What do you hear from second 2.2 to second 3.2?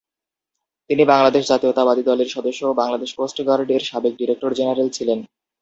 সদস্য ও বাংলাদেশ